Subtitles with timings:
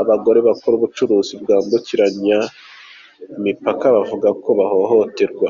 [0.00, 2.38] Abagore bakora ubucuruzi bwambukiranya
[3.38, 5.48] imipaka bavuga ko bahohoterwa